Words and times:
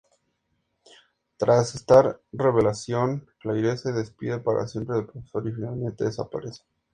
Tras 1.37 1.75
esta 1.75 2.17
revelación, 2.31 3.29
Claire 3.39 3.77
se 3.77 3.91
despide 3.93 4.39
para 4.39 4.67
siempre 4.67 4.95
del 4.95 5.05
profesor 5.05 5.47
y 5.47 5.51
finalmente 5.51 6.05
desaparece. 6.05 6.63